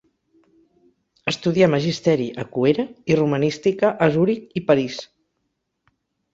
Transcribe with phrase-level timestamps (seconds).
[1.31, 5.01] Estudià magisteri a Cuera, i romanística a Zuric i París.